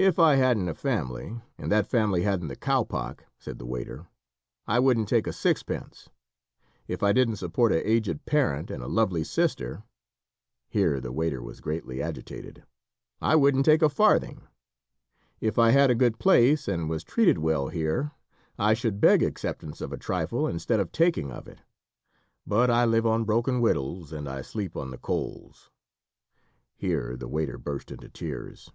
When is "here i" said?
17.66-18.74